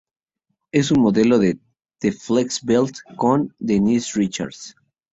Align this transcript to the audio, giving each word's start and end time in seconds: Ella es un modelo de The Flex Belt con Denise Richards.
Ella 0.71 0.81
es 0.81 0.89
un 0.89 0.99
modelo 0.99 1.37
de 1.37 1.59
The 1.99 2.11
Flex 2.11 2.63
Belt 2.65 2.97
con 3.17 3.53
Denise 3.59 4.17
Richards. 4.17 4.75